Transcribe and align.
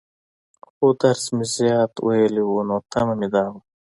خو 0.67 0.87
درس 1.01 1.23
مې 1.35 1.45
زيات 1.55 1.93
وويلى 1.99 2.43
وو، 2.45 2.59
نو 2.67 2.75
تمه 2.91 3.13
مې 3.19 3.27
دا 3.33 3.43
وه. 3.51 3.59